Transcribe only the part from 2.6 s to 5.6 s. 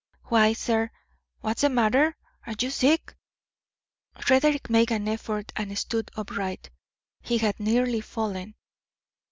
sick?" Frederick made an effort